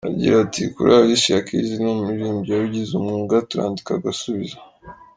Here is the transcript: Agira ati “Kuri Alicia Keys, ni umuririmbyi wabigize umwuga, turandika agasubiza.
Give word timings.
Agira 0.09 0.35
ati 0.45 0.63
“Kuri 0.73 0.89
Alicia 0.99 1.39
Keys, 1.47 1.69
ni 1.81 1.87
umuririmbyi 1.91 2.49
wabigize 2.51 2.91
umwuga, 2.95 3.35
turandika 3.49 3.91
agasubiza. 3.95 4.57